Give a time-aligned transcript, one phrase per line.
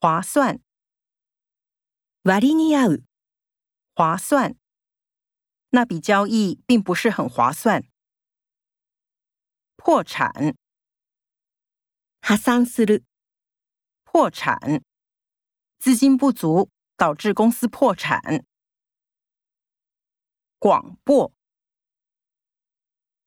[0.00, 0.61] 划算，
[2.23, 3.03] 割に合う、
[3.95, 4.55] 划算。
[5.69, 7.83] 那笔交易并不是很划算。
[9.77, 10.55] 破产，
[12.19, 13.03] 破産する、
[14.03, 14.83] 破产，
[15.79, 18.45] 资金不足导致公司破产。
[20.59, 21.33] 广播，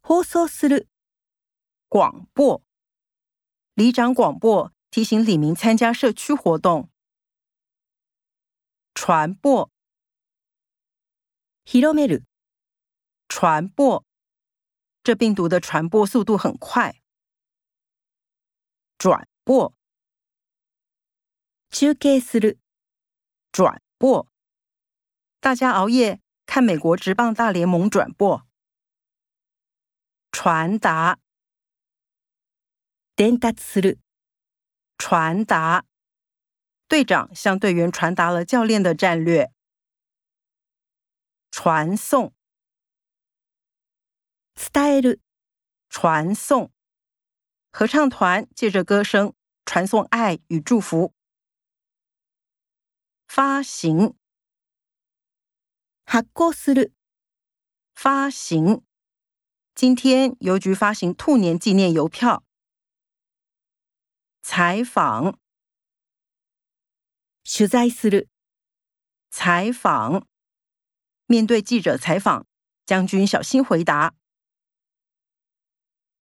[0.03, 0.87] 放送する、
[1.89, 2.63] 广播，
[3.75, 6.90] 里长广播 提醒李明参加社区活动。
[8.94, 9.72] 传播，
[11.64, 12.26] 広める、
[13.28, 14.06] 传播，
[15.04, 17.02] 这病毒的传播速度很快。
[18.98, 19.74] 转播，
[21.70, 22.58] 中継する、
[23.52, 24.28] 转播，
[25.40, 28.46] 大家熬夜看美国职棒大联盟转播。
[30.32, 31.20] 传达，
[33.16, 34.00] 伝達する、
[34.98, 35.86] 传达，
[36.88, 39.52] 队长向队员传达了教练的战略。
[41.52, 42.34] 传送，
[44.56, 45.20] 伝える、
[45.90, 46.72] 传送，
[47.72, 49.34] 合唱团借着歌声
[49.66, 51.14] 传送爱与祝福。
[53.28, 54.16] 发行，
[56.06, 56.94] 発行する、
[57.94, 58.84] 发行，
[59.76, 62.44] 今天邮局发行兔年纪念邮票。
[64.57, 65.41] 采访，
[67.43, 68.29] 取材する、
[69.29, 70.29] 采访，
[71.27, 72.47] 面对记者采访，
[72.87, 74.15] 将军小心回答。